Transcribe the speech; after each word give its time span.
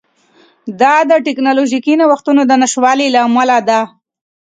دا 0.81 0.95
د 1.09 1.11
ټکنالوژیکي 1.25 1.93
نوښتونو 2.01 2.41
د 2.47 2.51
نشتوالي 2.61 3.07
له 3.15 3.19
امله 3.27 3.57
ده 3.67 3.79